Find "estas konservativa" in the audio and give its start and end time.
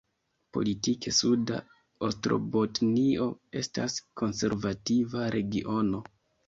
3.63-5.33